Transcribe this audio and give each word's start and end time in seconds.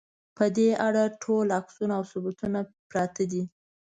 په 0.37 0.45
دې 0.57 0.69
اړه 0.87 1.03
ټول 1.23 1.47
عکسونه 1.59 1.93
او 1.99 2.03
ثبوتونه 2.11 2.59
پراته 2.89 3.23
دي. 3.31 3.43